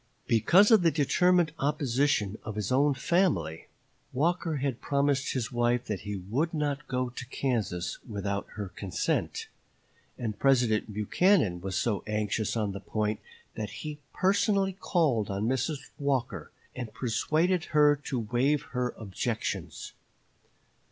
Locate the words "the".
0.81-0.89, 12.71-12.79